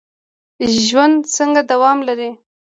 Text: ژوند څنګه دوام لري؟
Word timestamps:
ژوند 0.85 1.17
څنګه 1.35 1.61
دوام 1.71 1.97
لري؟ 2.07 2.29